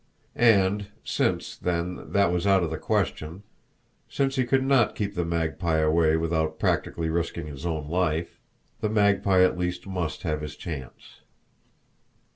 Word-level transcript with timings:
And, 0.35 0.87
since, 1.03 1.55
then, 1.55 2.11
that 2.11 2.31
was 2.31 2.47
out 2.47 2.63
of 2.63 2.71
the 2.71 2.79
question, 2.79 3.43
since 4.09 4.35
he 4.35 4.45
could 4.47 4.63
not 4.65 4.95
keep 4.95 5.13
the 5.13 5.23
Magpie 5.23 5.77
away 5.77 6.17
without 6.17 6.57
practically 6.57 7.11
risking 7.11 7.45
his 7.45 7.67
own 7.67 7.87
life, 7.87 8.39
the 8.79 8.89
Magpie 8.89 9.43
at 9.43 9.59
least 9.59 9.85
must 9.85 10.23
have 10.23 10.41
his 10.41 10.55
chance. 10.55 11.17